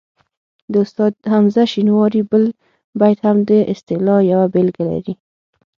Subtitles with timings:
[0.71, 2.43] د استاد حمزه شینواري بل
[2.99, 5.13] بیت هم د اصطلاح یوه بېلګه لري